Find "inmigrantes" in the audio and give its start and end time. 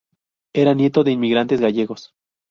1.11-1.61